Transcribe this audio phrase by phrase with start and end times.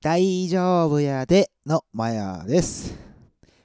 [0.00, 2.96] 大丈夫やでのマヤです。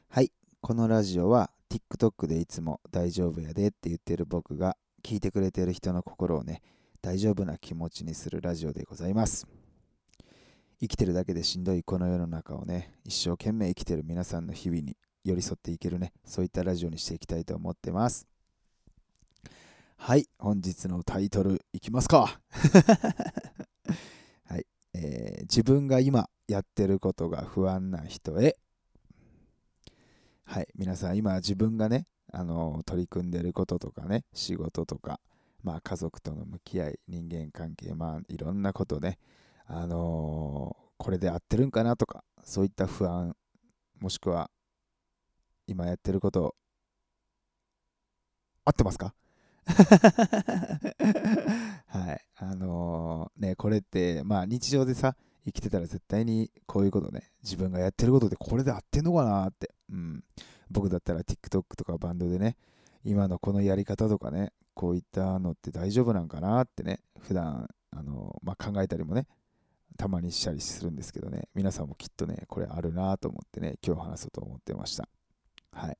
[0.09, 6.63] はい、このラジオは TikTok でいつも大丈夫やでって言ってる僕が聞いてくれてる人の心をね、
[7.03, 9.45] 大丈夫な気持ちにするラジオでございます。
[10.81, 18.25] 生きてるだけでしんどいこの世の中をね、一生懸命生きてる皆さんの日々に寄り添っていけるね、そういったラジオにしていきたいと思ってます。
[19.97, 22.41] はい、本日のタイトルいきますか。
[24.93, 28.57] えー自分が今やってることが不安な人へ。
[30.45, 35.19] はい、皆さん今自分がね、あの取り組んでることとかね、仕事とか、
[35.63, 39.19] まあ家族との向き合い、人間関係、まあいろんなことね、
[39.65, 43.35] あのーこれで合ってるんかなとか、そういった不安、
[43.99, 44.49] もしくは
[45.67, 46.55] 今やってること、
[48.65, 49.13] 合ってますか？
[51.87, 52.25] はい。
[52.35, 59.71] あのーね、これって、まあ日常でさ、生きてたら絶対にこういうことね、自分がやってることでこれで合ってんのかなって。
[59.89, 60.23] うん。
[60.69, 62.57] 僕だったら TikTok とかバンドでね、
[63.03, 69.27] 今のこのやり方とかね、こういったのって大丈夫なんかなってね、普段、あのーまあ、考えたりもね、
[69.97, 75.07] たまにしたりするんですけどね、皆さんもきっとね、これあるなと思ってね、今日話そうと思ってました。
[75.71, 75.97] はい。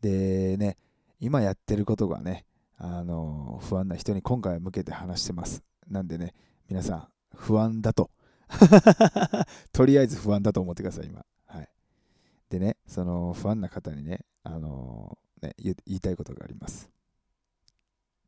[0.00, 0.76] でね、
[1.20, 2.44] 今やってることがね、
[2.76, 5.62] あの不安な人に今回は向けて話してます。
[5.88, 6.34] なんでね、
[6.68, 8.10] 皆さん、不安だと。
[9.72, 11.24] とりあえず不安だと思ってください、今。
[11.46, 11.68] はい。
[12.50, 16.90] でね、その不安な方にね、あのね言言いたいことがあります。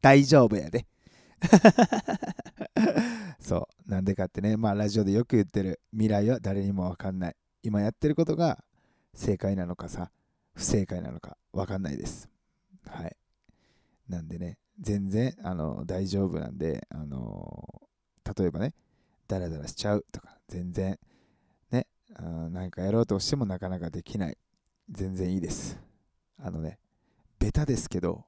[0.00, 0.86] 大丈夫やで。
[3.40, 3.90] そう。
[3.90, 7.36] なんでかってね、まあラジオでよく言ってる未来は誰にもわかんない。
[7.62, 8.64] 今やってることが
[9.14, 10.10] 正解なのかさ、
[10.54, 12.28] 不正解なのかわかんないです。
[12.86, 13.16] はい。
[14.08, 17.82] なんでね、全然あの大丈夫なんで、あの
[18.36, 18.74] 例えばね、
[19.28, 20.98] ダラダラしちゃうとか、全然
[21.70, 24.38] ね、あーなんかやろうとしてもなかなかできない。
[24.88, 25.78] 全然いいです。
[26.38, 26.78] あのね、
[27.38, 28.24] ベタですけど、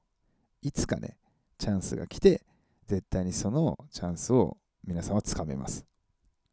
[0.61, 1.17] いつかね、
[1.57, 2.43] チャンスが来て、
[2.85, 5.85] 絶対にそのチャンスを皆さんはつかめます。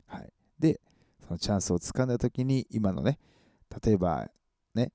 [0.07, 0.33] はい。
[0.59, 0.81] で、
[1.27, 3.19] そのチャンスをつかんだ時に、今のね、
[3.85, 4.31] 例えば
[4.75, 4.93] ね、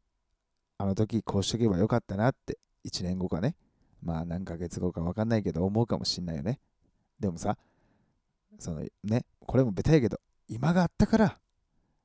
[0.77, 3.55] あの時こうしとけばよかったなって、1年後かね、
[4.01, 6.59] まあ何ヶ月後か分かんないけど思うかもしんないよね。
[7.19, 7.57] でもさ、
[8.59, 11.39] そのね、これもベタやけど、今があったから、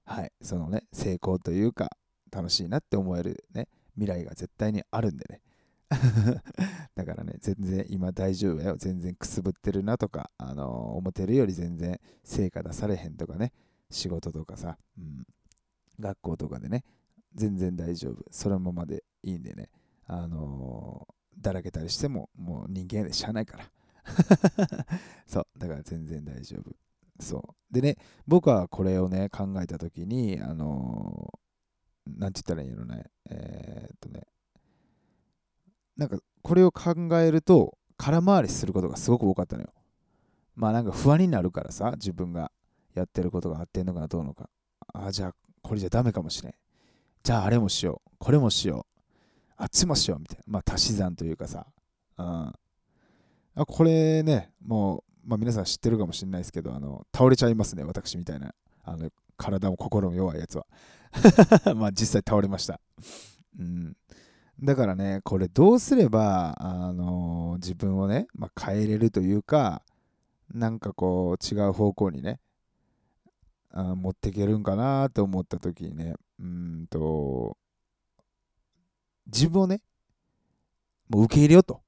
[0.04, 1.90] はい、そのね、成功というか、
[2.30, 5.40] 楽しいなって思えるね、未来が絶対にあるんでね。
[6.94, 8.76] だからね、全然今大丈夫やよ。
[8.76, 13.52] 全然くすぶってるなとか、あのー思ってるより全然成果出されへんとかね、
[13.90, 15.24] 仕事とかさ、うん、
[16.00, 16.84] 学校とかでね、
[17.34, 18.24] 全然大丈夫。
[18.30, 19.70] そのままでいいんでね、
[20.06, 21.06] あの
[21.38, 23.70] だらけたりしても、もう人間でしゃあないから。
[25.26, 26.74] そう、だから全然大丈夫。
[27.20, 27.38] そ
[27.70, 27.74] う。
[27.74, 31.46] でね、僕はこれをね、考えたときに、あのー
[32.06, 34.22] なんて言ったらいいのね、えーっとね、
[35.96, 39.72] なんかこれを考えると、空回りすることがすごく多かったのよ。
[40.54, 42.52] まあなんか不安になるからさ、自分が
[42.94, 44.48] やってることが合ってんのかな、どうのか。
[44.94, 46.54] あ、じゃあこれじゃダメかもしれん。
[47.22, 48.95] じゃああれもしよう、これもしよう、
[49.56, 50.44] あっちもしようみたいな。
[50.46, 51.66] まあ足し算というかさ。
[52.18, 52.26] うん。
[52.26, 52.56] あ
[53.66, 58.54] これね、もう、まあ皆さん知ってるかもしれないですけど、あの、倒れちゃいますね、私みたいな。
[58.84, 60.66] あの、体も心も弱いやつは。
[61.74, 62.80] まあ実際倒れました。
[63.58, 63.96] うん。
[64.62, 69.82] だからね、これどうすれば、あの自分をね、まあ、変えれるというか、
[70.52, 72.40] なんかこう違う方向にね、
[73.70, 77.58] あ持っていけるんかなと思った時にね、うんと、
[79.26, 79.80] 自分をね、
[81.08, 81.82] もう受け入れようと。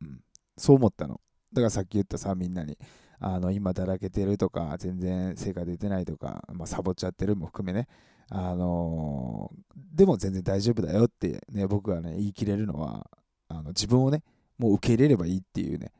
[0.00, 0.20] うん、
[0.56, 1.20] そう思ったの。
[1.52, 2.78] だからさっき言ったさ、みんなに、
[3.24, 7.86] あの今だらけてるとか、全然成果出てないとか、まあ、サボっちゃってるも含めね、
[8.28, 13.08] あのでも全然大丈夫だよってね、僕がね、言い切れるのは、
[13.48, 14.22] あの自分をね、
[14.58, 15.92] もう受け入れればいいっていうね、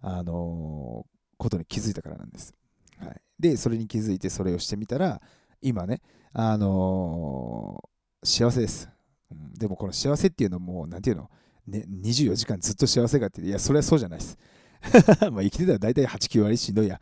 [0.00, 1.04] あの
[1.36, 2.54] ことに気づいたからなんです。
[2.98, 5.20] はい、で、それに気づいてそれをしてみたら、
[5.60, 6.00] 今ね、
[6.32, 7.90] あの
[8.22, 8.88] 幸せです、
[9.30, 9.54] うん。
[9.54, 11.30] でもこの幸せっていうのも、なんていうの、
[11.66, 14.38] ね、24時間ずっと幸せかって、いや、それはそうじゃないです。
[15.30, 17.00] まあ生きてたら大体8、9割しんどいや。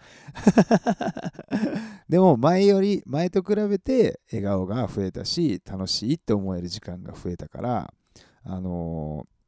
[2.08, 7.94] でも前より、前と比べて笑顔が増えたし、楽しいって思える時間が増えたから、
[8.42, 9.38] あのー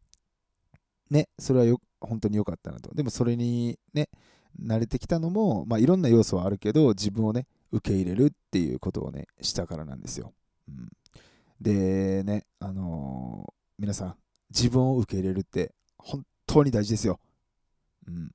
[1.11, 2.95] ね、それはよ本当に良かったなと。
[2.95, 4.09] でもそれにね、
[4.61, 10.33] 慣れてきたのも、まあいろんな要素はあるけど、自分をね、受け入れるっていうことをね、したからなんですよ。
[10.69, 10.89] うん、
[11.61, 14.15] でね、あのー皆さん、
[14.51, 17.19] 自分を受け入れるって本当に大事ですよ。
[18.07, 18.31] うん。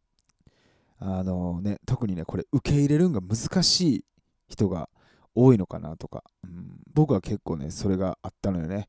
[0.97, 4.05] あのね、特にね、これ受け入れるんが難しい
[4.47, 4.89] 人が
[5.35, 8.87] 多いのかなとか、うん、僕は結構ね、それがあったのよね。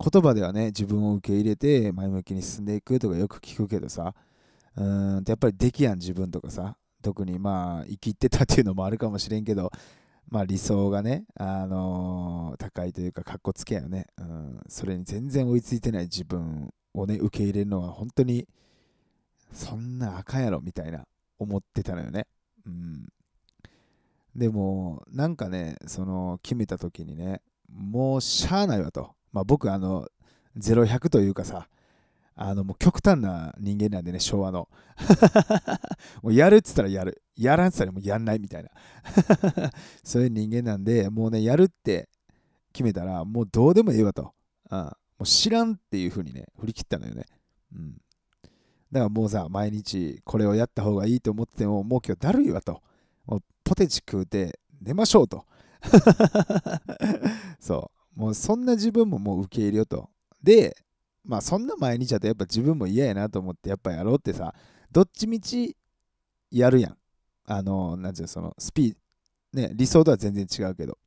[0.00, 4.12] 言葉ではね、自分を受け入れて前向きに進んでいくとかよく聞くけどさ、
[4.74, 9.70] うんやっぱりできやん自分とかさ、特にまあ生きてたっていうのもあるかもしれんけど、
[10.28, 14.60] まあ理想がね、あのー、高いというか、かっこつけやよね、うん。
[14.68, 18.48] それに全然追いついてない自分をね、受け入れるのは本当に、
[19.52, 21.04] そんなあかんやろみたいな
[21.38, 22.26] 思ってたのよね。
[22.66, 23.08] うん。
[24.34, 29.14] でも、なんかね、その決めた時にね、もうしゃあないわと。
[29.32, 30.08] まあ僕、あの、
[30.58, 31.68] 0100というかさ、
[32.38, 34.68] あのもう極端な人間なんでね、昭和の。
[36.22, 37.22] もうやるっつったらやる。
[37.34, 38.70] やらんっつったらもうやんないみたいな。
[40.04, 42.10] そういう人間なんで、もうね、やるって
[42.74, 44.34] 決めたら、もうどうでもいいわと。
[44.70, 47.24] うん、もう知らんっていう風にね、振り切ったのよね。
[47.72, 47.92] うん。
[48.92, 52.82] だからもうさ、毎日これをやった方がいいと思っても、もう今日だるいわと。
[53.24, 55.46] もうポテチ食うて寝ましょうと。
[57.60, 58.20] そう。
[58.20, 60.10] もうそんな自分ももう受け入れようと。
[60.42, 60.76] で、
[61.26, 64.54] まあそんな毎日だとやっぱ自分も嫌やなと思ってやっぱやろうってさ、
[64.90, 65.76] どっちみち
[66.50, 66.96] やるやん。
[67.46, 68.96] あの、なんていうのそのスピー
[69.52, 70.98] ド、ね、理想とは全然違うけど。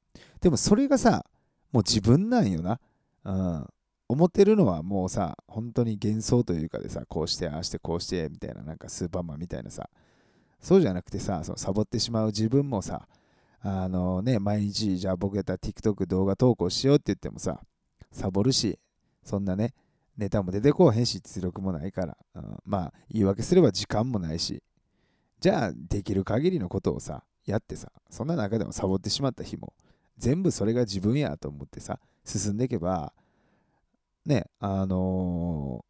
[0.42, 1.26] でもそれがさ、
[1.72, 2.80] もう自分なんよな。
[3.26, 3.68] うん。
[4.08, 9.88] 思ってるのはもうさ、本当に幻想というかでさ、こうして、ああして、こうして、みたいな、なんかスーパーマンみたいなさ、
[10.60, 13.08] そうじゃなくてさ、そのサボってしまう自分もさ、
[13.62, 17.62] あのね、毎日、じゃあ僕やったら TikTok 動画投稿しようって言ってもさ、
[18.12, 18.80] サボるし、
[19.24, 19.74] そんなね、
[20.20, 24.62] ネタも出てこうへんし、実力もないから、うん、まあ、言い訳すれば時間もないし、
[25.40, 29.74] じゃあ、できる限りのことをさ、やってさ、そんな中でもサボってしまった日も、
[30.18, 33.14] 全部それが自分やと思ってさ、進んでいけば、
[34.26, 35.86] ね、あの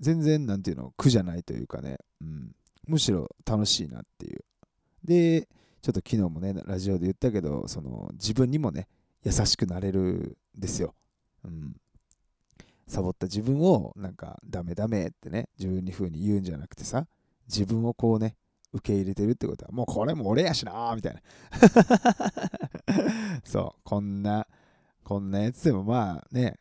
[0.00, 2.54] ー、全然、なんていうの、苦じゃないというかね、うん、
[2.86, 4.44] むしろ楽しいなっていう。
[5.02, 5.48] で、
[5.80, 8.88] ちょっと昨日もね、ラジオで言ったけど、その自分にもね、
[9.24, 10.94] 優しくなれるんですよ。
[11.44, 11.74] うん。
[12.90, 17.06] サボった自分をなんかダメダメってね自分に風に言うんじゃなくてさ
[17.46, 18.34] 自分をこうね
[18.72, 21.20] 受け入れてるってことはもうこれも俺やしなみたいな。
[23.44, 24.46] そうこんな
[25.04, 26.56] こんなやつでもまあね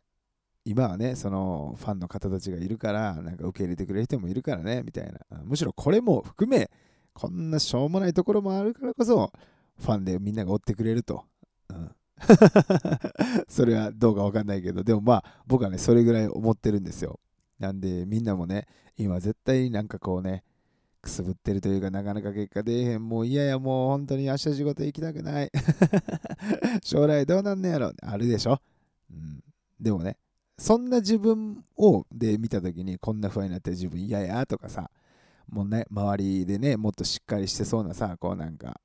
[0.66, 5.42] 今はねそのファンの方たちがいるからなんか受け入れてくれる人もいるからねみたいな。
[5.44, 6.70] むしろこれも含め
[7.14, 9.32] こんなしょうもないところもあるからこそ
[9.80, 11.26] ファンでみんなが追ってくれると、
[13.48, 17.20] それはどうかわかんないけど、でもまあ僕はね、それぐらい思ってるんですよ。
[17.60, 18.68] なんでみんなもね、
[18.98, 20.44] 今絶対なんかこうね、
[21.02, 23.08] くすぶってるというか、なかなか結果出えへん。
[23.08, 25.52] もう嫌や、もう本当に明日仕事行きたくない。
[26.84, 27.94] 将来どうなんねやろ。
[28.02, 28.62] あるでしょ。
[29.10, 29.44] うん。
[29.80, 30.18] でもね、
[30.58, 34.92] そんな自分をで見たときに、こんな不安になって自分嫌やとかさ、
[35.50, 38.80] もうね、周りでね、もっとしっかりしてそうなさ、こうなんか、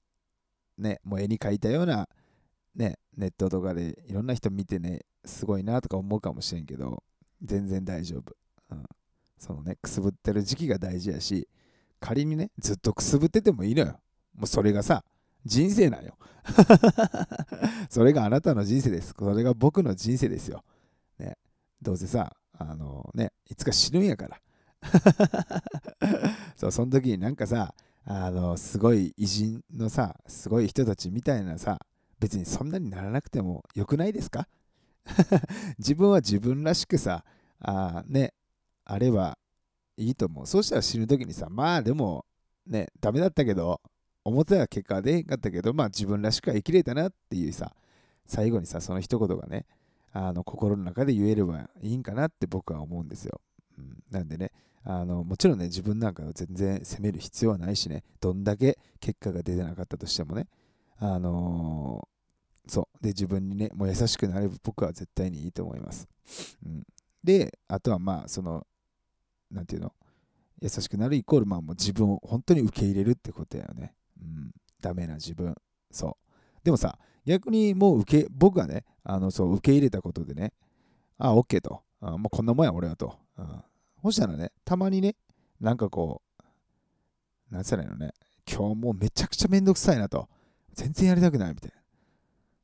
[0.78, 2.08] ね、もう絵に描いたような
[2.74, 7.02] ね、ネットとかでいろんな人見てね、すごいなとか思うかもしれんけど、
[7.42, 8.36] 全然大丈夫。
[8.70, 8.84] うん。
[9.38, 11.48] そのね、くすぶってる時期が大事やし、
[12.00, 14.00] 仮にね、ずっとくすぶっててもいいのよ。
[14.34, 15.04] もうそれがさ、
[15.44, 16.16] 人生なんよ。
[17.88, 19.14] それがあなたの人生です。
[19.18, 20.64] それが僕の人生ですよ。
[21.18, 21.38] ね、
[21.80, 24.40] どうせさ、あのね、いつか死ぬんやから。
[26.56, 27.74] そう、その時になんかさ、
[28.04, 31.78] あの、すごい偉人のさ、すごい人たちみたいなさ、
[32.18, 34.48] 別にそんなにならなくてもよくないですか？
[35.78, 37.24] 自分は自分らしくさ、
[37.60, 38.32] あね、
[38.84, 39.38] あれば
[39.96, 40.46] いいと思う。
[40.46, 42.24] そうしたら死ぬ時にさ、まあでも
[42.66, 43.80] ね、ダメだったけど、
[44.24, 47.74] 表は結果は出へんかったけど、まあ自分らしくは生きれたなっていうさ、
[48.26, 49.66] 最後にさ、その一言がね、
[50.12, 53.40] あの心の中で言えればいいんかなって僕は思うんですよ。
[53.76, 54.52] うん、なんでね、
[54.84, 60.46] あのもちろんね、自分なんかは全然責める必要はないしね、どんだけ結果が出てなかったとしてもね、
[60.98, 62.08] あの
[62.66, 63.02] そう。
[63.02, 66.08] で、自分にね、もう優しくなれば僕は絶対にいいと思います。
[66.64, 66.82] うん、
[67.22, 68.66] で、あとはまあ、その、
[69.50, 69.92] なんていうの、
[70.60, 73.94] 優しくなるイコール、まあもう自分を本当に受け入れるってことだよね。
[74.20, 75.54] うん、ダメな自分。
[75.90, 76.64] そう。
[76.64, 80.52] でもさ、逆にもう受け、僕がね、あの、そう、受け入れたことでね、
[81.18, 81.82] あ、OK と。
[82.00, 83.18] あもうこんなもんや、俺はと。
[83.38, 83.62] うん。
[84.02, 85.16] そしたらね、たまにね、
[85.60, 86.22] なんかこ
[87.50, 88.12] う、なんつったらいいのね、
[88.50, 90.28] 今日もうめちゃくちゃめんどくさいなと。
[90.74, 91.72] 全然やりたくないみたい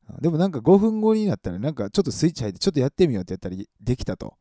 [0.09, 0.17] な。
[0.21, 4.35] でもなんか5分後になったらなんかちょっとスイッチ入ってちょっとやってみようってやったらできたと。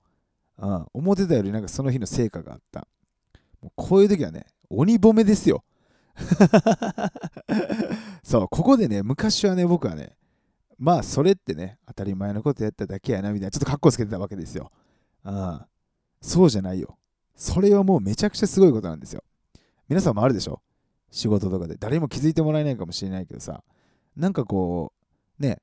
[0.57, 2.87] うん、思ってたよりなんかその日の成果があった。
[3.61, 5.63] もうこういう時はね、鬼褒めですよ。
[8.23, 10.15] そう、ここでね、昔はね、僕はね、
[10.77, 14.71] まあそれってね、当たり前のことやっただけやなみたいな、ちょっとカッコつけてたわけですよ。
[15.23, 15.61] うん、
[16.21, 16.97] そうじゃないよ。
[17.35, 19.23] それはもうめちゃくちゃすごいことなんですよ。
[19.87, 20.61] 皆さんもあるでしょ？
[21.11, 21.75] 仕事とかで。
[21.75, 23.63] 誰も気づいてもらえないかもしれないけどさ、
[24.15, 24.93] なんかこ
[25.39, 25.61] う、ね、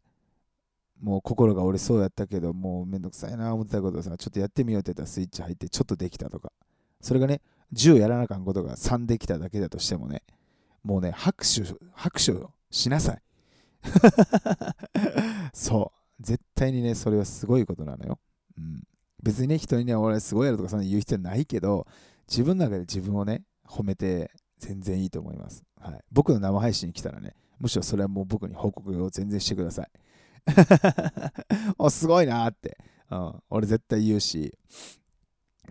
[1.01, 6.53] もう心が折れそうやったけど、もうめんどくさいな思ってたことをさ、ちょっとやってみようって言ったらスイッチ入ってちょっとできたとか、
[7.01, 7.41] それがね、
[7.75, 10.23] 10やらなかんことが3できただけだとしてもね、
[10.83, 11.63] もうね、拍手、
[11.93, 12.33] 拍手
[12.71, 13.23] しなさい。
[15.53, 16.23] そう。
[16.23, 18.19] 絶対にね、それはすごいことなのよ。
[18.57, 18.83] うん。
[19.23, 21.87] 別にね、人にね、俺すごいやろとかそんな言う必要ないけど、
[22.29, 25.65] 自分の中で自分をね、褒めて全然いいと思います。
[25.81, 26.01] はい。
[26.13, 29.91] 僕の生配信に来たらね、むしろそれはもう僕に報告を全然してください。
[31.79, 32.79] お、すごいなって、
[33.11, 33.43] うん。
[33.51, 34.57] 俺絶対言うし、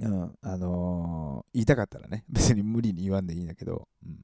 [0.02, 4.20] うん、あのー、言いたかったらね、 別に無理に言わんでいいんだけど、うん、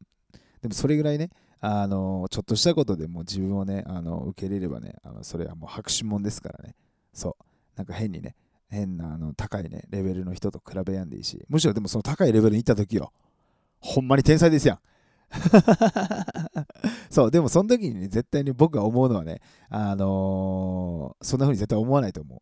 [0.61, 6.75] でもそれぐらいね、あのー、ちょっとしたことでもう自分をね、あの受け入れればね、あのそれはもう拍手もんですからね、
[7.13, 7.43] そう、
[7.77, 8.35] なんか変にね、
[8.67, 13.13] 変なあの高いね、レベルの人と比べやんでいいし、むしろでもその高いレベルに行った時よ、
[13.81, 14.79] ほんまに天才ですやん。
[17.09, 22.41] そう、でもその時にね、絶対に僕が思うのはね、あのー、そんな風に絶対思わないと思う。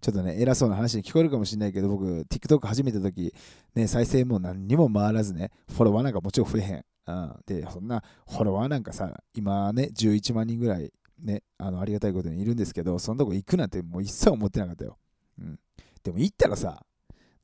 [0.00, 3.32] ちょっとね、偉そうな話に聞こえるかもしれないけど、僕、TikTok 始めた時、
[3.74, 6.84] ね、再生も何にも回らずね、フォロワーなんかもちろん増えへん。
[7.06, 14.98] うん、で、そんなフォロワーなんかさ、今ね、11万人ぐらいね、あのありがたいことにいるんですけど、そのとこ行くなんてもう一切思ってなかったよ。
[15.38, 15.58] うん。
[16.02, 16.84] でも行ったらさ、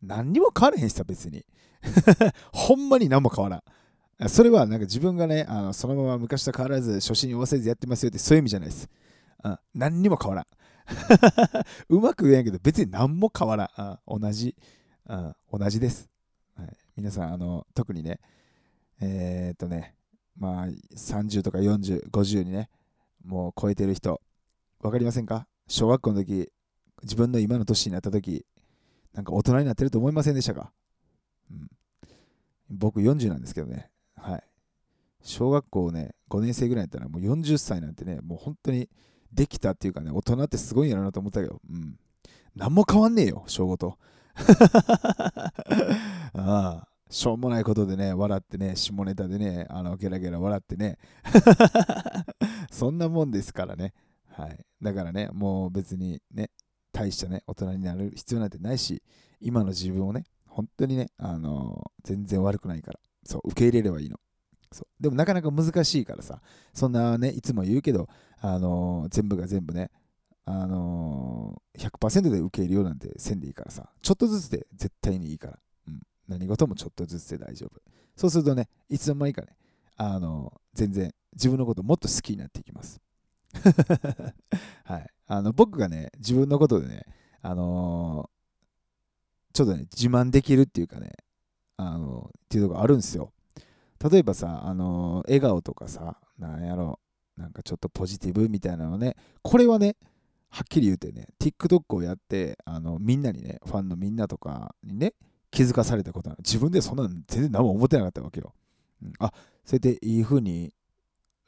[0.02, 1.44] 何にも変わらへんしさ、別に。
[2.52, 4.28] ほんまに何も変わらん。
[4.28, 8.88] それはなんか自分がね、あのそのまま昔と変わらず初心に忘れずやってますよってそういう意味じゃないです。
[9.42, 10.46] うん、何にも変わらん。
[11.88, 14.20] うまく言えんけど、別に何も変わらん。
[14.20, 14.54] 同じ、
[15.06, 16.10] うん同じです。
[16.54, 18.20] はい、皆さん、あの、特にね、
[19.00, 19.94] えー、っとね、
[20.36, 22.68] まあ、30とか40、50にね、
[23.24, 24.20] もう超えてる人、
[24.80, 25.46] 分かりませんか？
[25.68, 26.50] 小学校の時、
[27.02, 28.44] 自分の今の年になった時、
[29.14, 30.72] なんか大人になってると思いませんでしたか、
[31.50, 31.68] うん、
[32.70, 34.42] 僕40なんですけどね、はい。
[35.22, 38.88] 小学校ね、5年生ぐらいだったらもう40歳なんてね、もう本当に
[39.32, 41.98] できたっていうかね、大人ってすごいんやろなと思ったけど、うん。
[42.56, 43.98] 何も変わんねえよ、小5と。
[46.34, 50.98] ああ、しょうもないことでね、笑ってね、下ネタでね、あの、ゲラゲラ笑ってね。
[52.70, 53.92] そんなもんですからね。
[54.28, 54.64] はい。
[54.80, 56.50] だからね、もう別にね、
[57.00, 59.02] 大したね、大人になる必要なんてないし、
[59.40, 64.18] 今の自分をね、本当にね、あのー、全然悪くないから、そう、受け入れればいいの。
[64.72, 66.42] そうでもなかなか難しいからさ、
[66.74, 68.08] そんなね、いつも言うけど、
[68.40, 69.90] あのー、全部が全部ね、
[70.44, 77.80] あのー、100%で受け入れようなんてせんでいいからさ、ちょっとずつで絶対にいいから、うん、何事もちょっとずつで大丈夫。
[78.14, 79.56] そうするとね、いつの間にかね、
[79.96, 83.00] あの、全然自分のこともっと好きになっていきます。
[84.84, 85.10] はい。
[85.26, 87.06] あの、僕がね、自分のことでね、
[87.42, 88.28] あの
[89.52, 91.12] ちょっとね、自慢できるっていうかね、
[91.76, 93.32] あのっていうとこあるんですよ。
[94.10, 97.00] 例えばさ、あの笑顔とかさ、なんやろ
[97.36, 99.96] なんかちょっとポジティブみたいなのね、これはね、
[100.50, 105.14] はっきり言うてね、TikTok をやって、あのみんなにね、ファンのみんなとかにね、
[105.50, 106.38] 気づかされたことなの。
[106.44, 108.54] 自分でそんなの全然何も思ってなかったわけよ。
[109.02, 109.32] うん、あ、
[109.64, 110.72] それでいい風に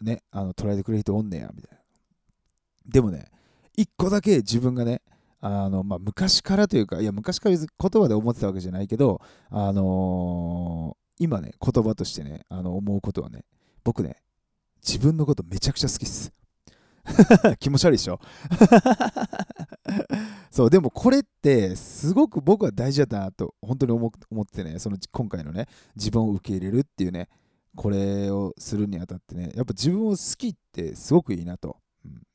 [0.01, 1.82] ね、あの捉えてくれる人おんねや、みたいな。
[2.87, 3.31] でもね、
[3.77, 5.03] 一個だけ自分がね、
[5.41, 9.21] あのまあ、昔からというか、いや、昔から言葉で思ってたわけじゃないけど、
[9.51, 13.45] あの今ね、言葉としてね、あの思うことはね、
[13.83, 14.17] 僕ね、
[14.87, 16.33] 自分のことめちゃくちゃ好きっす。
[17.59, 18.21] 気持ち悪いでしょ？
[20.51, 24.11] そう、でもこれってすごく僕は大事だなと本当に思
[24.43, 27.29] ってね、その今回のね、自分を受け入れるっていうね、
[27.75, 31.79] これをするにあたってね、やっぱ自分を好きってすごくいいなと。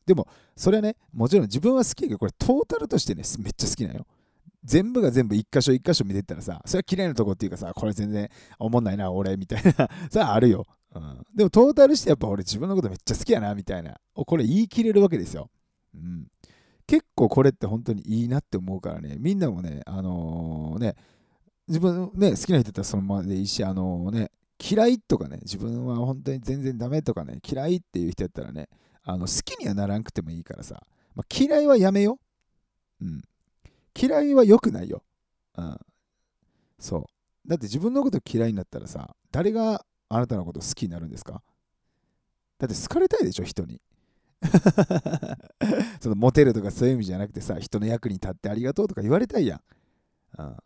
[0.07, 4.07] でも、それはね、もちろん自分は好きやけど、これトータルとしてね、めっちゃ好きなよ。
[4.63, 9.71] 全部が全部一箇所一箇所見てったらさ、それは綺麗なとこっていうかさ、これ全然思んないな、俺、みたいな
[10.09, 10.65] さああるよ。
[10.95, 11.23] うん。
[11.35, 13.99] でもトータルしてやっぱ俺自分のことめっちゃ好きやな、みたいな。
[14.15, 15.49] これ言い切れるわけですよ。
[15.93, 16.27] うん。
[16.87, 20.95] 結構これって本当にいいなって思うからね、みんなもね、あのー、ね、
[21.67, 28.69] 自分ね、好きな人だったらそのままでいいし、あのー、ね、嫌いとかね、自分は本当に全然ダメとかね、嫌いっていう人やったらね、
[29.09, 30.83] あの好きにはならんくてもいいからさ、
[31.15, 32.19] まあ、嫌いはやめよ。
[33.01, 33.23] うん。
[33.97, 35.01] 嫌いは良くないよ。
[35.57, 35.79] うん。
[36.77, 37.49] そう。
[37.49, 41.41] だって自分のこと嫌いになったらさ、誰があなたのこと好きになるんですか？
[42.59, 43.81] だって好かれたいでしょ、人に。
[46.01, 49.61] そのモテるとかそういう意味じゃなくてさ、人の役に立ってありがとうとか言われたいやん。
[50.37, 50.57] うん、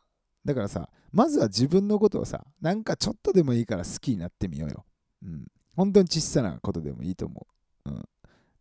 [0.43, 4.85] だからさ、まずは自分のことをさ、なんかちょっとでもいいから好きになってみようよ。
[5.23, 5.45] うん。
[5.75, 7.47] 本当に小さなことでもいいと思
[7.85, 7.89] う。
[7.91, 8.03] うん。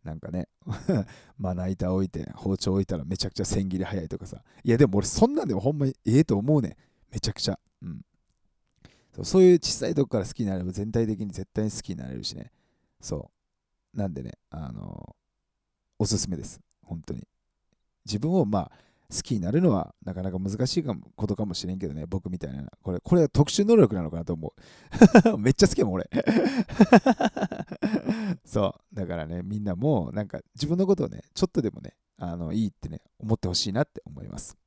[0.03, 0.47] なんかね、
[1.37, 4.43] まな板置いて、包丁置いたらめちゃくちゃ千切り早いとかさ。
[4.63, 6.75] いや、でも俺そんなんでもほんまにええと思うねん。
[7.11, 7.59] めちゃくちゃ。
[7.81, 8.01] うん。
[9.13, 12.51] そうそういう小さいとこから好きになれば全体的に絶対に好きになれるしね。
[12.99, 13.31] そ
[13.93, 13.97] う。
[13.97, 16.59] なんでね、あのー、おすすめです。
[16.81, 17.27] 本当に。
[18.05, 18.71] 自分をまあ
[19.13, 22.65] 好きになるのはなかなか難しいかもことかもしれんけどね、僕みたいな。
[22.81, 24.53] これ、これは特殊能力なのかなと思
[25.27, 25.37] う。
[25.39, 26.09] めっちゃ好きやもん、俺。
[28.45, 28.95] そう。
[28.95, 34.57] だからね、みんなもなんか自分のことをね、ちょっとでもね、あのいいってね、思ってほしいなって思います。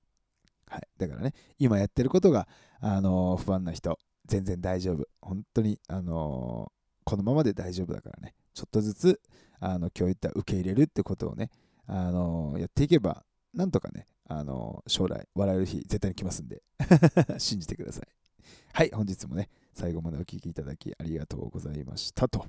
[0.67, 0.83] はい。
[0.99, 2.47] だからね、今やってることが、
[2.81, 5.09] あの不安な人、全然大丈夫。
[5.23, 6.71] 本当に、あの
[7.05, 9.21] このままで大丈夫だからね、ちょっとずつ、
[9.59, 11.51] あの今日言った受け入れるってことをね、
[11.87, 13.25] あのやっていけば、
[13.55, 16.63] なんとかね、あの将来笑える日絶対に来ますんで
[17.39, 18.09] 信じてください。
[18.73, 22.47] はい、本日もね、最後までお聴きいただきありがとうございましたと。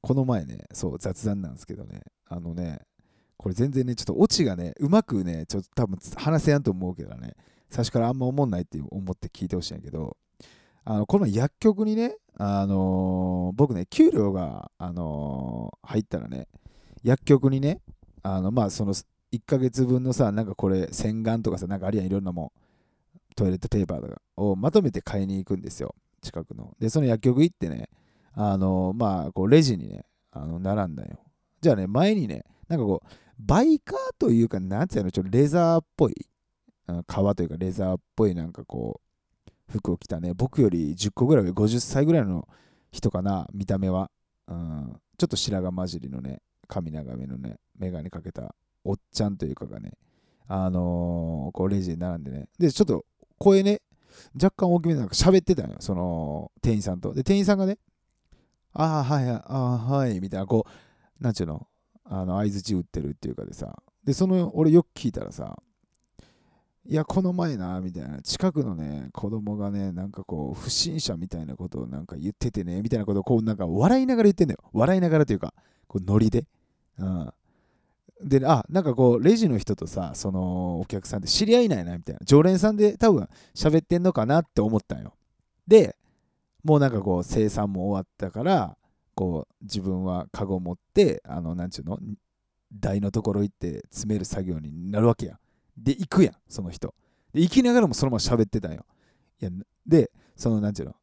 [0.00, 2.80] この前ね、そう、雑談なんですけどね、あのね、
[3.36, 7.34] これ全然ね、ちょっとオチがね、うまくね、ちょっと多分話せやんと思うけどね、
[7.70, 10.16] 最初からあんま思んないって思って聞いてほしいんやけど、
[10.84, 16.48] あのこの薬局にね、あのー、僕ね、給料が、あのー、入ったらね、
[17.02, 17.80] 薬局にね、
[18.22, 18.94] あのまあその
[19.32, 22.62] 1ヶ月分のさ、なんかこれ、洗顔とかさ、なんかあるやん、いろんなもん。
[23.34, 26.74] トイレットペーパーとかをまとめて買いに行くんですよ、近くの。
[26.78, 27.88] で、その薬局行ってね、
[28.34, 31.18] あの、まあ、こう、レジにね、あの並んだよ。
[31.60, 33.08] じゃあね、前にね、なんかこう、
[33.38, 36.26] バイカーというか、なんつうの、ちょっとレザーっぽい、
[37.06, 39.00] 革というかレザーっぽいなんかこ
[39.46, 42.46] う、服を着たね、僕より10個ぐらい上、50歳ぐらいの
[42.90, 44.10] 人かな、見た目は。
[44.48, 49.92] うん、ちょっと白髪混じりのね、髪長めのね、眼鏡かけたおっちゃんというかがね、
[50.48, 53.04] あのー、こうレジに並んでね、で、ちょっと
[53.38, 53.80] 声ね、
[54.34, 57.14] 若干大きめでなんか喋ってたのよ、その店員さんと。
[57.14, 57.78] で、店員さんがね、
[58.74, 61.66] ああ、はい、ああ、はい、みたいな、こう、なんちゅうの、
[62.04, 63.74] あの、相づち打ってるっていうかでさ、
[64.04, 65.56] で、その、俺よく聞いたらさ、
[66.84, 74.60] いや、この前な、みたいな、近くのね、子供がね、なんかこう、不審者みたいなことをなんか言っててね、みたいなことをこう、なんか笑いながら言ってんだよ。
[74.72, 75.54] 笑いながらというか、
[75.86, 76.44] こう、ノリで。
[76.98, 77.32] うん。
[78.22, 82.20] で、あ、なんかこう、レジの人とさ、そのお客さんって知り合いないな、みたいな。
[82.24, 85.14] 常連さんで多分喋ってんのかなって思ったんよ。
[85.66, 85.96] で、
[86.64, 88.76] もうなんかこう、生産も終わったから、
[89.14, 91.98] こう、自分はカゴ持って、あの、なんちゅうの、
[92.72, 95.38] 台のところ行って詰める作業になるわけや。
[95.76, 96.94] で、行くやん、その人。
[97.32, 98.84] で、行きながらもそのまま喋ってたんよ。
[99.40, 99.50] いや、
[99.86, 100.94] で、その、なんちゅうの、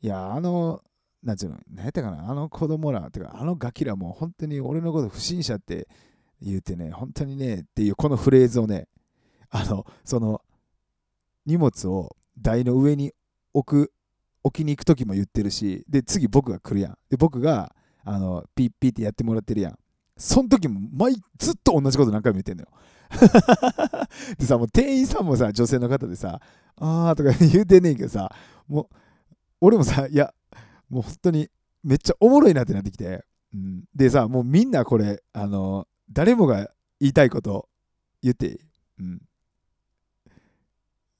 [0.00, 0.82] いや、あの、
[1.22, 5.88] なんちゅうの、何やったかな、あの子供ら、てか、あのガキらも本当に俺のこと不審者って
[6.40, 8.88] 言うてね、本当にね、っていうこのフレーズをね、
[9.50, 10.42] あの、その、
[11.46, 13.12] 荷物を台の上に
[13.54, 13.92] 置く、
[14.42, 16.98] 置きに行く時も言ってるし、で、次僕が来るやん。
[17.08, 17.74] で、僕が、
[18.04, 19.78] あの、ピッピッってやってもらってるやん。
[20.16, 22.68] その時も毎、ずっと同じこと何回も言ってんのよ。
[24.38, 26.40] でさ、もう店員さんもさ、女性の方でさ、
[26.76, 28.30] あーとか言うてんねんけどさ、
[28.66, 28.88] もう、
[29.60, 30.32] 俺もさ、いや、
[30.88, 31.48] もう本当に
[31.82, 33.24] めっちゃおもろいなってなってきて、
[33.54, 37.68] うん、でさ、もうみんなこれ、あの、誰もが言いたいこと
[38.22, 38.58] 言って、
[38.98, 39.20] うん、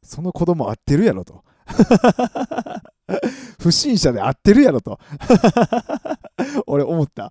[0.03, 1.45] その子供合ってるやろと。
[3.61, 4.99] 不審者で合ってるやろと。
[6.67, 7.27] 俺思った。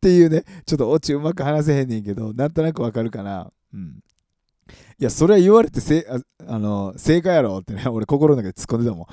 [0.00, 0.44] ていうね。
[0.66, 3.50] ちょっとオチうまく話せへんねんけどなんとなくわかるかな。
[3.72, 4.00] うん。
[4.98, 9.06] いや、それは言われてせああの正解やろってね、俺心の中で突っ込んでたもん。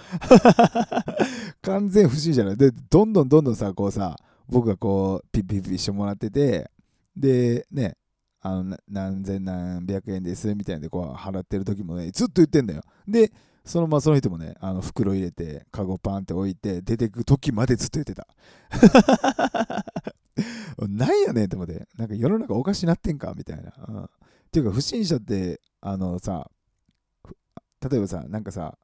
[1.62, 4.16] 完全不審者で、どんどんどんどんさ、こうさ、
[4.48, 6.72] 僕がこう、ピッピッピしてもらってて、
[7.16, 7.98] で、ね、
[8.42, 12.84] あの何千何百円ですみたいなんでこう払ってる時もね、ずっと言ってんだよ。
[13.08, 13.32] で、
[13.66, 18.28] そのままその人もね、あの袋入れて、カゴパンって置いて、出てく時までずっと言ってた。
[20.88, 23.74] なんやねんって思って、なんか世の中おかしなってんかみたいな。
[23.88, 24.10] うん、っ
[24.52, 26.50] ていうか、不審者って、あのさ、
[27.90, 28.78] 例えばさ、なんかさ、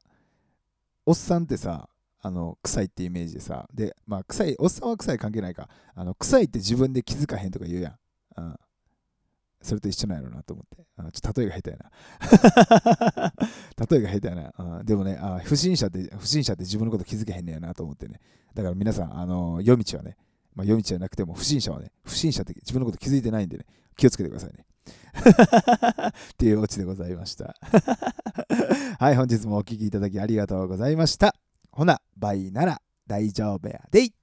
[1.04, 1.88] おっさんってさ、
[2.22, 7.99] あの臭いってイメージでさ、で、まあ、臭い、おっさんは臭い関係ないか、あの臭いって自分で気づかへんとか言うやん。
[8.36, 8.56] うん、
[9.62, 10.84] それと一緒なんやろうなと思って。
[10.96, 13.32] あちょっと例えが下手やな。
[13.90, 14.78] 例えが下手やな。
[14.78, 18.20] うん、でもねあ、不審者って、不審者って自分のこと気づけへんねやなと思ってね。
[18.54, 20.16] だから皆さん、あの夜道はね、
[20.54, 23.66] まあ、夜道じゃなくても不審者はね、不審者って自分のこと気づいてないんでね、
[23.96, 24.64] 気をつけてくださいね。
[26.32, 27.54] っていうオチでございました。
[28.98, 31.34] はい、本日もお聴きいただきありがとうございました。
[31.70, 34.19] ほな、バイなら大丈夫やでい。